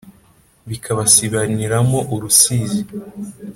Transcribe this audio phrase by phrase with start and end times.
[0.69, 2.81] bikabasibaniramo urusizi